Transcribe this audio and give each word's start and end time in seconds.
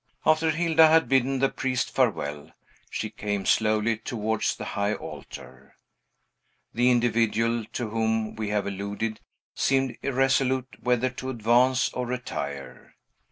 After 0.25 0.49
Hilda 0.49 0.87
had 0.87 1.07
bidden 1.07 1.37
the 1.37 1.49
priest 1.49 1.93
farewell, 1.93 2.51
she 2.89 3.11
came 3.11 3.45
slowly 3.45 3.97
towards 3.97 4.55
the 4.55 4.65
high 4.73 4.95
altar. 4.95 5.75
The 6.73 6.89
individual 6.89 7.65
to 7.73 7.89
whom 7.91 8.35
we 8.35 8.49
have 8.49 8.65
alluded 8.65 9.19
seemed 9.53 9.95
irresolute 10.01 10.77
whether 10.79 11.11
to 11.11 11.29
advance 11.29 11.93
or 11.93 12.07
retire. 12.07 12.95